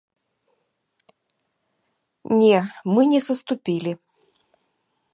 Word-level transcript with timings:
Не, 2.39 2.57
мы 2.95 3.01
не 3.15 3.21
саступілі! 3.29 3.91